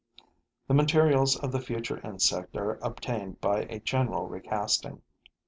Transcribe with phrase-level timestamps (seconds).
[0.67, 5.03] The materials of the future insect are obtained by a general recasting.